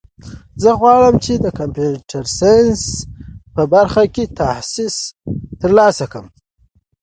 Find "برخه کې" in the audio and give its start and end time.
3.73-4.23